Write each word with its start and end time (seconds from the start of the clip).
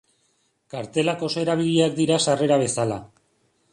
Kartelak 0.75 1.21
oso 1.29 1.43
erabiliak 1.43 1.93
dira 1.99 2.19
sarrera 2.25 2.59
bezala. 2.63 2.99